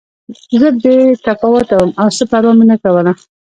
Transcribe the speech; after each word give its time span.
زه 0.59 0.69
بې 0.83 0.95
تفاوته 1.27 1.73
وم 1.77 1.91
او 2.01 2.07
څه 2.17 2.23
پروا 2.31 2.51
مې 2.57 2.65
نه 2.71 2.77
کوله 2.83 3.11